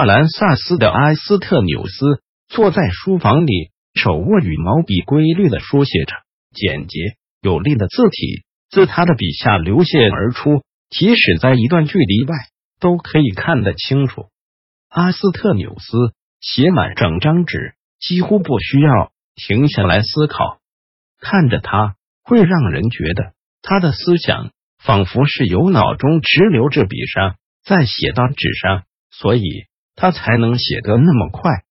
[0.00, 6.14] 帕兰萨斯的阿斯特纽斯坐在书房里，手握羽毛笔，规律的书写着，
[6.54, 6.98] 简洁
[7.42, 12.34] 有力的字体自他的笔下流泻而出，即使在一段距离外
[12.80, 14.28] 都可以看得清楚。
[14.88, 20.60] 阿斯特纽斯写满整张纸，几乎不需要停下来思考。
[21.20, 24.50] 看着他，会让人觉得他的思想
[24.82, 29.66] 仿佛是由脑中直流至笔上，再写到纸上，所以。
[29.96, 31.64] 他才能写得那么快。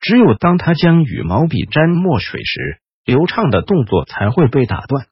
[0.00, 5.06] 只有当他将羽毛笔沾墨水时，流畅的动作才会被打断。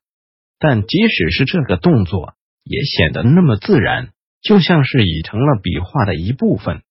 [0.59, 2.35] 但即使是这个动作，
[2.65, 4.11] 也显得那么自然，
[4.43, 6.83] 就像是已成了笔画的一部分。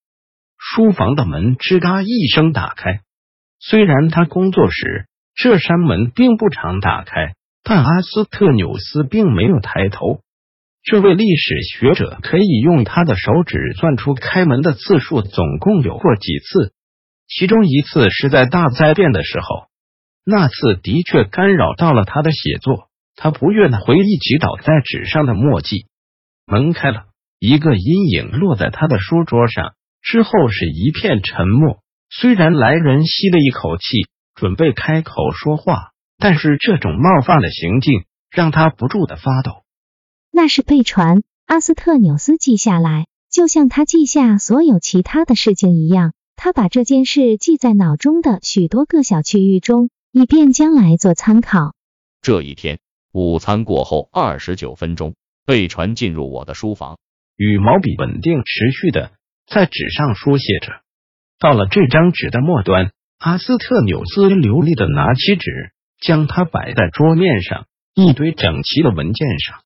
[0.58, 3.00] 书房的门吱嘎一声打开。
[3.58, 10.20] 虽然他工作时这扇门并不常打开，但阿斯特纽斯并没有抬头。
[10.82, 16.72] 这位历史学者可以用他的手指算出开门的次数总共有过几次，
[17.28, 19.66] 其中一次是在大灾变的时候，
[20.24, 22.88] 那次的确干扰到了他的写作。
[23.16, 25.84] 他不愿回忆起倒在纸上的墨迹。
[26.46, 27.04] 门开了，
[27.38, 31.80] 一个阴影落在他的书桌上，之后是一片沉默。
[32.08, 33.84] 虽然来人吸了一口气，
[34.34, 39.64] 准备开口说话，但是这种冒犯的行径让他不住的发抖。
[40.32, 46.12] 那是被传，阿斯特纽斯记下来，就像他记下所有其他的事情一样。
[46.36, 51.74] 他把这件事记在脑中的许多个小区域中，以便将来做参考。
[52.22, 52.78] 这一天
[53.12, 56.98] 午餐过后二十九分钟，被传进入我的书房，
[57.36, 59.12] 羽毛笔稳定持续的
[59.46, 60.80] 在纸上书写着。
[61.38, 69.60] 到了这张纸的末端，阿斯特纽斯流利的拿起纸，将它摆在桌面上一堆整齐的文件上。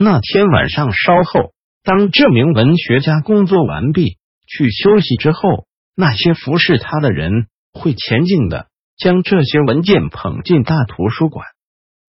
[0.00, 4.16] 那天晚上稍后，当这名文学家工作完毕
[4.46, 5.66] 去休息之后，
[5.96, 11.48] 那些服侍他的人会前进的将这些文件捧进大图书馆，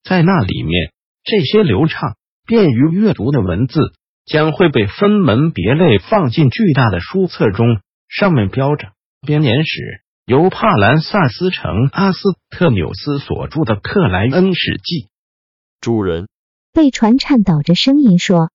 [0.04, 0.92] 在那里面，
[1.24, 3.80] 这些流畅便于阅读的文字
[4.24, 8.90] 将会被分门别类放进巨大的书册中，上面标着
[9.26, 12.20] “编年史”，由帕兰萨斯城阿斯
[12.52, 15.06] 特纽斯所著的《克莱恩史记》，
[15.82, 16.28] 主人。
[16.72, 18.52] 贝传颤抖着声音说：“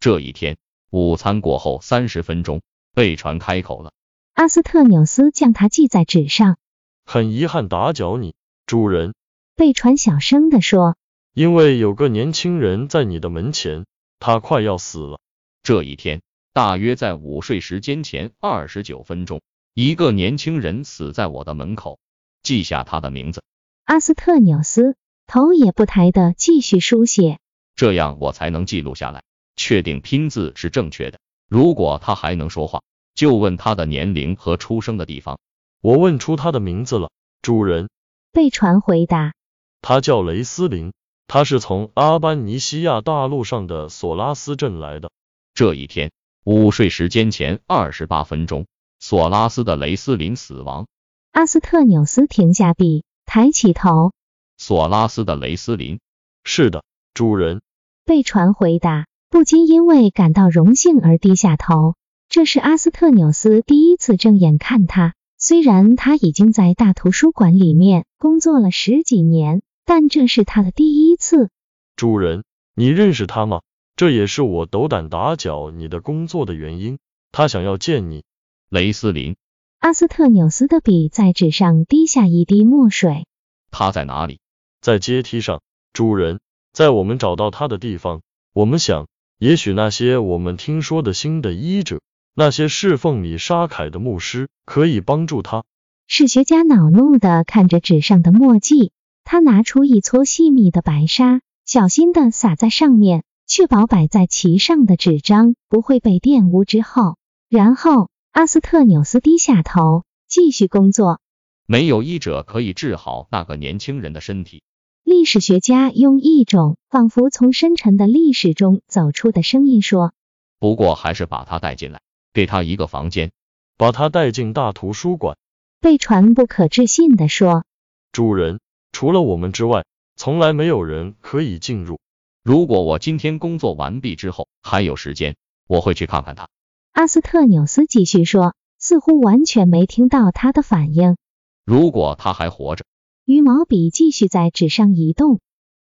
[0.00, 0.56] 这一天
[0.88, 2.62] 午餐过后三十分钟，
[2.94, 3.92] 贝传开口了。
[4.32, 6.56] 阿斯特纽斯将它记在纸上。
[7.04, 8.34] 很遗憾打搅你，
[8.64, 9.14] 主人。”
[9.54, 10.96] 贝传小声的说
[11.34, 13.84] ：“因为有个年轻人在你的门前，
[14.18, 15.20] 他快要死了。
[15.62, 16.22] 这一天
[16.54, 19.42] 大约在午睡时间前二十九分钟，
[19.74, 21.98] 一个年轻人死在我的门口。
[22.42, 23.42] 记下他的名字。”
[23.84, 24.96] 阿斯特纽斯
[25.26, 27.38] 头也不抬的继续书写。
[27.78, 29.22] 这样我才能记录下来，
[29.54, 31.20] 确定拼字是正确的。
[31.48, 32.82] 如果他还能说话，
[33.14, 35.38] 就问他的年龄和出生的地方。
[35.80, 37.08] 我问出他的名字了，
[37.40, 37.88] 主人。
[38.32, 39.32] 贝传回答，
[39.80, 40.92] 他叫雷斯林，
[41.28, 45.12] 他是从阿班尼西亚大陆上的索拉斯镇来的。
[45.54, 46.10] 这一天
[46.42, 48.66] 午睡时间前二十八分钟，
[48.98, 50.88] 索拉斯的雷斯林死亡。
[51.30, 54.10] 阿斯特纽斯停下笔，抬起头。
[54.56, 56.00] 索拉斯的雷斯林，
[56.42, 56.82] 是的，
[57.14, 57.62] 主人。
[58.08, 61.94] 被传回答，不禁因为感到荣幸而低下头。
[62.30, 71.50] 这是阿斯特纽斯第一次正眼看他，虽然他已经在大图书馆里面工作了十几年，但这是他的第一次。
[71.96, 72.44] 主人，
[72.74, 73.60] 你认识他吗？
[73.94, 76.98] 这也是我斗胆打搅你的工作的原因。
[77.30, 78.24] 他想要见你，
[78.70, 79.36] 雷斯林。
[79.80, 83.26] 阿斯特纽斯的笔在纸上滴下一滴墨水。
[83.70, 84.40] 他在哪里？
[84.80, 85.60] 在阶梯上，
[85.92, 86.40] 主人。
[86.72, 88.22] 在我们找到他的地方，
[88.52, 92.00] 我们想，也许那些我们听说的新的医者，
[92.34, 95.64] 那些侍奉米沙凯的牧师，可以帮助他。
[96.06, 98.92] 史学家恼怒的看着纸上的墨迹，
[99.24, 107.16] 他拿出一撮细密的白沙，小心的撒在上面，确保摆在其上的纸张不会被玷污之后，
[107.48, 111.20] 然后阿斯特纽斯低下头，继续工作。
[111.66, 114.62] 没有医者可以治好那个年轻人的身体。
[115.08, 120.12] 历史学家用一种仿佛从深沉的历史中走出的声音说
[120.60, 122.02] ：“不过还是把他带进来，
[122.34, 123.30] 给他一个房间，
[123.78, 125.38] 把他带进大图书馆。
[125.80, 127.64] 贝传不可置信地说
[128.12, 128.60] ：“主人，
[128.92, 131.98] 除了我们之外，从来没有人可以进入。
[132.44, 136.50] 如果我今天工作完毕之后还有时间，我会去看看他。”
[136.92, 141.16] 阿斯特纽斯继续说，似乎完全没听到他的反应。
[141.64, 142.84] 如果他还活着，
[143.28, 145.40] 羽毛笔继续在纸上移动。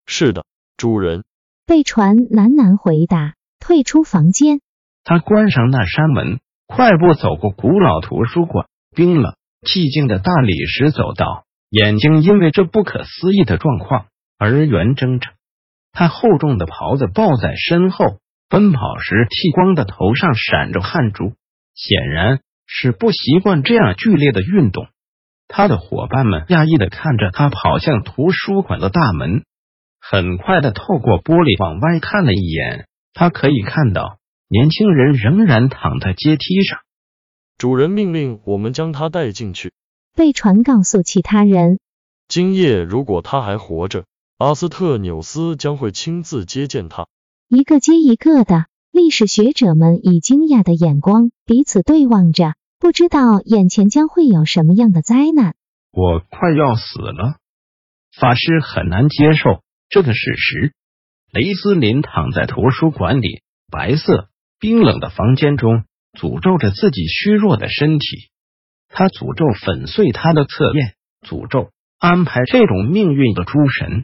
[0.06, 0.46] 是的，
[0.78, 1.26] 主人。
[1.68, 4.62] 贝船喃喃回答，退出房间。
[5.04, 14.06] 他关上那扇门，快步走过古老图书馆冰冷寂静的大理石走道，眼睛因为这不可思议的状况
[14.38, 15.32] 而圆睁着。
[15.92, 21.34] 他厚重的袍子抱在身后，奔跑时剃光的头上闪着汗珠，
[21.76, 24.88] 显然是不习惯这样剧烈的运动。
[25.56, 29.44] 他的伙伴们讶异的看着他跑向图书馆的大门，
[30.02, 34.18] 很快的透过玻璃往外看了一眼，他可以看到。
[34.50, 36.80] 年轻人仍然躺在阶梯上。
[37.56, 39.74] 主人命令我们将他带进去。
[40.16, 41.78] 被传告诉其他人，
[42.28, 44.06] 今夜如果他还活着，
[44.40, 47.06] 阿斯特纽斯将会亲自接见他。
[47.48, 55.56] 一个接一个的历史学者们以惊讶的眼光彼此对望着，不知道眼前将会有什么样的灾难。
[55.94, 57.38] 我快要死了。
[58.14, 60.74] 法师很难接受这个事实。
[61.32, 63.42] 雷斯林躺在图书馆里，
[63.72, 64.28] 白色。
[64.60, 65.86] 冰冷的房间中，
[66.20, 68.06] 诅咒着自己虚弱的身体。
[68.90, 70.96] 他诅咒粉碎他的测验，
[71.26, 71.70] 诅咒
[72.00, 74.04] 安排这种命运的诸神。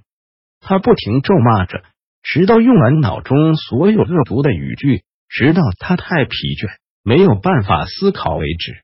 [0.61, 1.83] 他不停咒骂着，
[2.23, 8.83] 直到用完脑中所有恶毒的语句，直到他太疲倦，没有办法思考为止。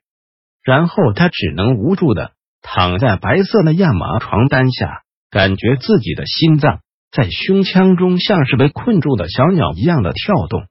[0.63, 2.31] 然后他只能无助的
[2.61, 6.81] 躺在白色的亚麻床单下，感觉自己的心脏
[7.11, 10.65] 在胸腔中像是被困住的小鸟一样的跳动。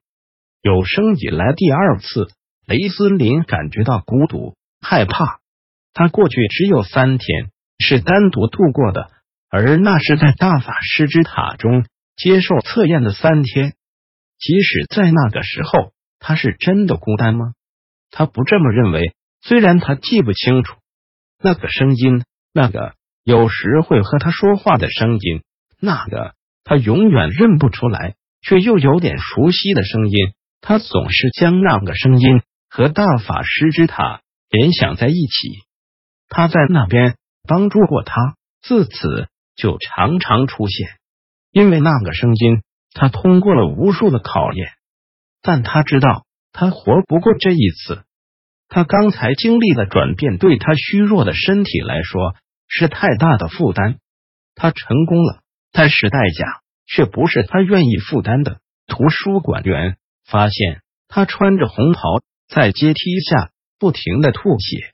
[0.61, 2.27] 有生以来第二次，
[2.67, 5.39] 雷斯林感觉到孤独、害怕。
[5.93, 9.11] 他过去只有三天是单独度过的，
[9.49, 11.85] 而那是在大法师之塔中
[12.17, 13.75] 接受测验的三天。
[14.37, 17.53] 即使在那个时候，他是真的孤单吗？
[18.11, 19.15] 他不这么认为。
[19.41, 20.75] 虽然他记不清楚
[21.39, 25.43] 那个声音，那个有时会和他说话的声音，
[25.79, 26.33] 那个
[26.63, 30.15] 他永远认不出来却又有点熟悉的声音。
[30.61, 32.41] 他总是将那个声音
[32.71, 35.59] 和大法师之塔联想在一起。
[36.27, 40.87] 他在那边帮助过他，自此就常常出现。
[41.51, 42.63] 因为那个声音，
[42.93, 44.69] 他通过了无数的考验。
[45.45, 48.03] 但他知道，他活不过这一次。
[48.67, 52.35] 他刚才经历的转变，对他虚弱的身体来说
[52.67, 53.99] 是太大的负担。
[54.55, 58.59] 他成功了，但是代价却不是他愿意负担的。
[58.87, 59.97] 图书馆员。
[60.27, 62.01] 发现他穿着红袍
[62.47, 64.91] 在阶梯下不停的吐血。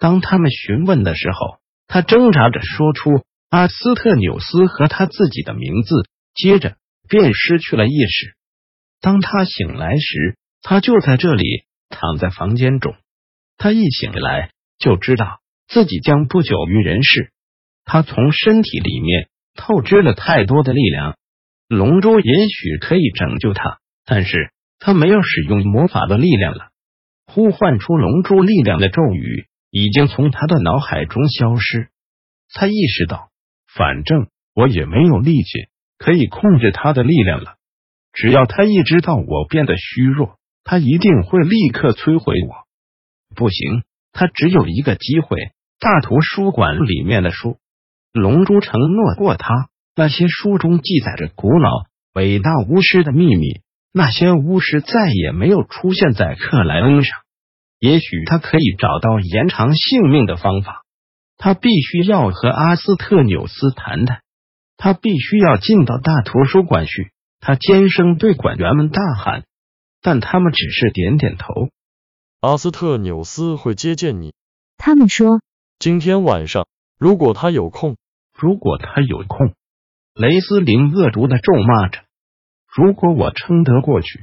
[0.00, 6.76] 当他们询问的时候，他挣扎着说出阿斯特纽斯和他自己的名字，接着
[7.08, 8.34] 便失去了意识。
[9.00, 12.94] 当他醒来时，他就在这里躺在房间中。
[13.56, 17.32] 他一醒来就知道自己将不久于人世。
[17.84, 21.16] 他从身体里面透支了太多的力量，
[21.68, 24.50] 龙珠也许可以拯救他，但是。
[24.80, 26.68] 他没有使用魔法的力量了，
[27.26, 31.88] 呼唤出龙珠力量的咒语已经从他的脑海中消失。
[32.52, 33.30] 他意识到，
[33.72, 37.54] 反正我也没有力气可以控制他的力量了。
[38.14, 42.54] 只要他一知道我变得虚弱，他一定会立刻摧毁我。
[43.34, 45.36] 不行，他只有一个机会。
[45.80, 47.58] 大图书馆里面的书，
[48.12, 51.68] 龙珠承诺过他，那些书中记载着古老
[52.14, 53.60] 伟大巫师的秘密。
[53.92, 57.18] 那些巫师再也没有出现在克莱恩上。
[57.78, 60.82] 也许他可以找到延长性命的方法。
[61.36, 64.20] 他必须要和阿斯特纽斯谈谈。
[64.76, 67.10] 他必须要进到大图书馆去。
[67.46, 69.44] 他尖声对管员们大喊，
[70.00, 71.68] 但他们只是点点头。
[72.40, 74.32] 阿斯特纽斯会接见你。
[74.78, 75.42] 他们说，
[75.78, 76.66] 今天晚上，
[76.98, 77.98] 如果他有空，
[78.34, 79.52] 如果他有空。
[80.14, 82.00] 雷斯林恶毒的咒骂着。
[82.74, 84.20] 如果我撑得过去，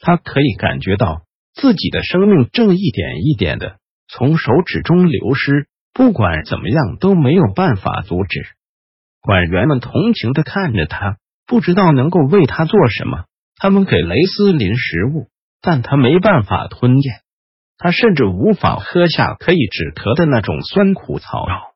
[0.00, 1.22] 他可以感觉到
[1.54, 5.66] 自己的生命正一点一点的从手指中流失。
[5.92, 8.46] 不管怎么样，都没有办法阻止。
[9.20, 13.24] 管员们同情的看着他，不知道能够为他做什么。
[13.56, 15.28] 他们给雷斯林食物，
[15.60, 17.20] 但他没办法吞咽。
[17.78, 21.74] 他甚至无法喝下可以止咳的那种酸苦草药。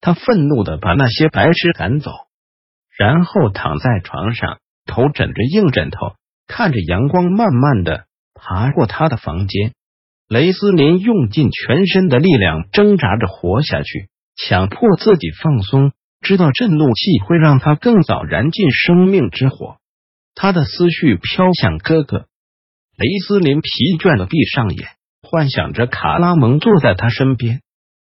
[0.00, 2.10] 他愤怒的把那些白痴赶走，
[2.96, 4.58] 然后躺在床上。
[4.88, 6.14] 头枕着硬枕头，
[6.46, 8.04] 看着阳光慢慢的
[8.34, 9.72] 爬过他的房间。
[10.28, 19.76] 雷斯林用尽全身的力量挣扎着活下去，强迫自己放松，知道震怒气会让他更早燃尽生命之火。
[20.34, 22.26] 他的思绪飘向哥哥
[22.96, 23.68] 雷斯林，疲
[23.98, 24.88] 倦的闭上眼，
[25.22, 27.60] 幻想着卡拉蒙坐在他身边。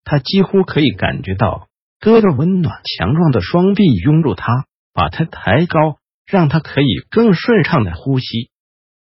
[0.03, 1.67] 他几乎可以感觉到
[1.99, 8.49] 哥哥温暖强壮的双臂拥住他，把他抬高，让他可以更顺畅的呼吸。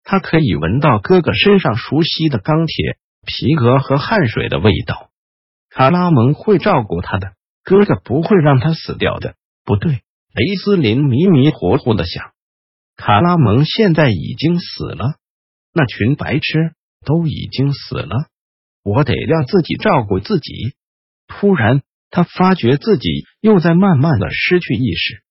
[0.04, 5.08] 他可以闻到哥哥身上熟悉的钢铁、皮革和汗水的味道。
[5.70, 7.32] 卡拉蒙会照顾他的，
[7.64, 9.34] 哥哥不会让他死掉的。
[9.64, 9.92] 不对，
[10.34, 12.32] 雷斯林迷迷糊糊的想，
[12.96, 15.16] 卡拉蒙现在已经死了，
[15.72, 18.26] 那群白痴都已经死了。
[18.82, 20.74] 我得让自己照顾自己。
[21.28, 25.22] 突然，他发觉自己又在慢慢的失去意识。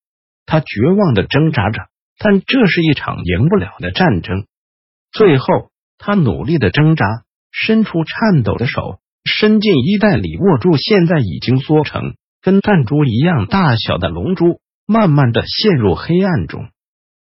[0.46, 4.48] 他绝望的挣扎着，但这是一场赢不了的战争。
[5.12, 5.46] 最后，
[5.98, 7.06] 他努力的挣扎，
[7.52, 16.70] 伸出颤抖的手，伸进衣袋里，握住现在已经缩成跟弹珠一样大小的龙珠，慢慢的陷入黑暗中。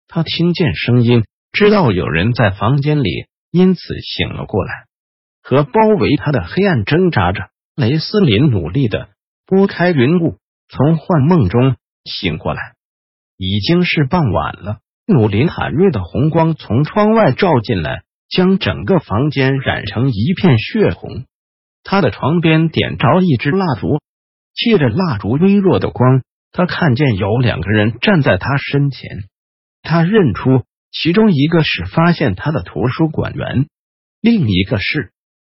[0.08, 4.86] 他听见声音，知道有人在房间里，因此醒了过来，
[5.44, 7.50] 和包围他的黑暗挣扎着。
[7.76, 9.08] 雷斯林努力的
[9.46, 12.74] 拨开云雾，从幻梦中醒过来，
[13.38, 14.80] 已经是傍晚了。
[15.06, 21.26] 努林罕瑞的红光从窗外照进来，将整个房间染成一片血红。
[21.84, 24.02] 他的床边点着一支蜡烛，
[24.54, 29.10] 借着蜡烛微弱的光，他看见有两个人站在他身前。
[29.82, 33.68] 他认出其中一个是发现他的图书馆员，
[34.22, 35.12] 另一个是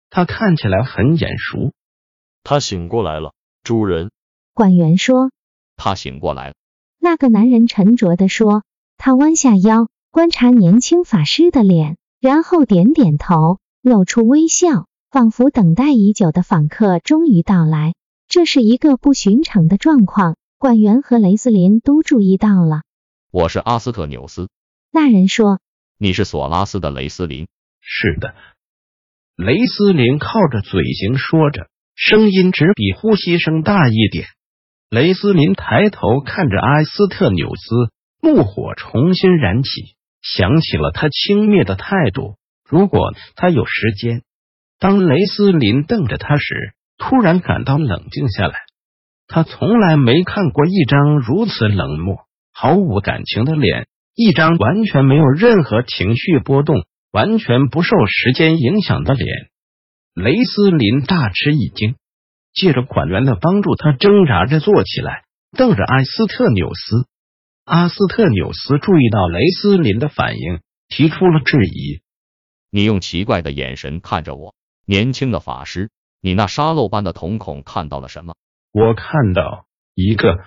[0.09, 1.73] 他看起来很眼熟。
[2.43, 3.33] 他醒过来了，
[3.63, 4.11] 主人。
[4.53, 5.31] 馆员说
[5.75, 6.53] ：“他醒过来了。”
[6.99, 8.63] 那个男人沉着的说。
[8.95, 17.95] 他弯下腰，观察年轻法师的脸，然后点点头，露出微笑，仿佛等待已久的访客终于到来。
[18.33, 22.81] 这是一个不寻常的状况，管员和雷斯林都注意到了。
[23.29, 24.49] 我是阿斯特纽斯。
[24.91, 25.59] 那人说
[26.01, 27.47] ：“你是索拉斯的雷斯林。”
[27.79, 28.33] 是的。
[29.35, 34.25] 雷斯林靠着嘴型说着，声音只比呼吸声大一点。
[34.89, 37.93] 雷斯林抬头看着阿斯特纽斯。
[38.19, 39.69] 怒火重新燃起，
[40.23, 42.37] 想起了他轻蔑的态度。
[42.67, 44.23] 如果他有时间，
[44.79, 46.73] 当雷斯林瞪着他时，
[47.03, 48.53] 突然感到冷静下来。
[49.27, 52.17] 他从来没看过一张如此冷漠、
[52.53, 59.49] 毫无感情的脸，一张完全没有任何情绪波动、完全不受时间影响的脸。
[60.13, 61.95] 雷斯林大吃一惊，
[62.53, 65.23] 借着管员的帮助，他挣扎着坐起来，
[65.57, 67.07] 瞪着埃斯特纽斯。
[67.65, 72.01] 阿斯特纽斯注意到雷斯林的反应，提出了质疑
[72.71, 74.53] ：“你用奇怪的眼神看着我，
[74.85, 75.89] 年轻的法师，
[76.23, 78.33] 你那沙漏般的瞳孔看到了什么
[78.71, 80.37] ？”“我看到一个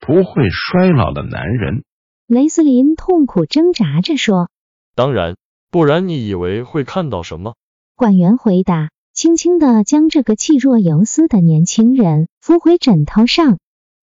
[0.00, 1.84] 不会衰老的男人。”
[2.26, 4.50] 雷斯林痛苦挣扎着说。
[4.96, 5.36] “当然，
[5.70, 7.54] 不然你以为会看到什么？”
[7.94, 13.58] 管员回答，轻轻的将这个气若游丝的年轻人扶回枕头上。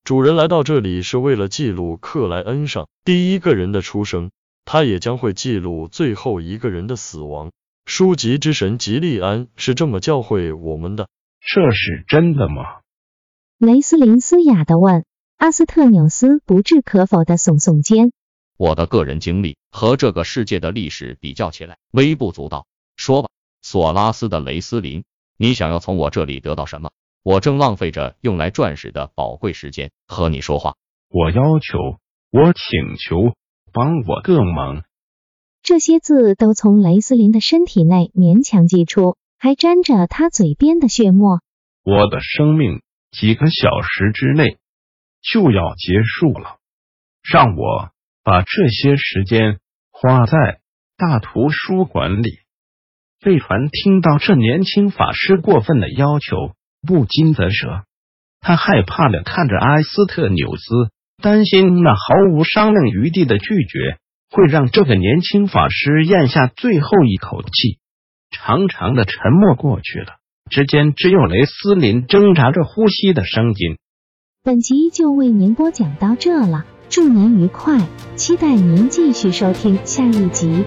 [0.06, 4.32] 主人来到这里是为了记录克莱恩上第一个人的出生，
[4.64, 7.52] 他也将会记录最后一个人的死亡。
[7.86, 11.08] 书籍之神吉利安是这么教诲我们的。
[11.40, 12.82] 这是真的吗？
[13.60, 15.06] 雷斯林嘶哑的问。
[15.38, 18.12] 阿斯特纽斯不置可否的耸耸肩。
[18.58, 22.66] 我的个人经历和这个世界的历史比较起来，微不足道。
[22.96, 23.30] 说吧，
[23.62, 25.04] 索拉斯的雷斯林，
[25.38, 26.90] 你想要从我这里得到什么？
[27.22, 30.76] 我正浪费着用来撰史的宝贵时间和你说话。
[31.10, 32.00] 我要求，
[32.32, 33.36] 我请求，
[33.74, 34.84] 帮我个忙。
[35.66, 41.42] 这些字都从雷斯林的身体内勉强挤出，还沾着他嘴边的血沫。
[41.84, 44.60] 我的生命几个小时之内
[45.24, 46.58] 就要结束了，
[47.24, 47.90] 让我
[48.24, 49.58] 把这些时间
[49.90, 50.60] 花在
[50.98, 52.38] 大图书馆里。
[53.22, 56.54] 贝传听到这年轻法师过分的要求。
[56.88, 57.86] 不禁啧舌，
[58.42, 63.98] 他害怕的看着埃斯特纽斯，担心那毫无商量余地的拒绝
[64.30, 67.80] 会让这个年轻法师咽下最后一口气。
[68.32, 70.18] 长长的沉默过去了，
[70.50, 73.78] 之间只有雷斯林挣扎着呼吸的声音。
[74.44, 80.66] 本集就为您播讲到这了，祝您愉快，期待您继续收听下一集。